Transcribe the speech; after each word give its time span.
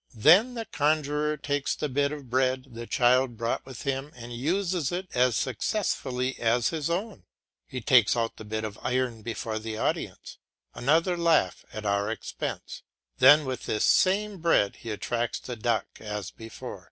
Then 0.15 0.55
the 0.55 0.65
conjuror 0.65 1.37
takes 1.37 1.75
the 1.75 1.87
bit 1.87 2.11
of 2.11 2.27
bread 2.27 2.69
the 2.71 2.87
child 2.87 3.37
brought 3.37 3.63
with 3.67 3.83
him 3.83 4.11
and 4.15 4.33
uses 4.33 4.91
it 4.91 5.07
as 5.13 5.35
successfully 5.37 6.39
as 6.39 6.69
his 6.69 6.89
own. 6.89 7.25
He 7.67 7.81
takes 7.81 8.15
out 8.17 8.37
the 8.37 8.43
bit 8.43 8.63
of 8.63 8.79
iron 8.81 9.21
before 9.21 9.59
the 9.59 9.77
audience 9.77 10.39
another 10.73 11.15
laugh 11.15 11.63
at 11.71 11.85
our 11.85 12.09
expense 12.09 12.81
then 13.19 13.45
with 13.45 13.67
this 13.67 13.85
same 13.85 14.39
bread 14.39 14.77
he 14.77 14.89
attracts 14.89 15.37
the 15.39 15.55
duck 15.55 15.85
as 16.01 16.31
before. 16.31 16.79